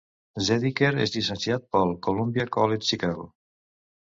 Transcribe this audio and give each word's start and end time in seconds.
Zediker 0.45 0.89
és 1.03 1.13
llicenciat 1.17 1.67
pel 1.77 1.93
Columbia 2.09 2.47
College 2.57 2.89
Chicago. 2.89 3.29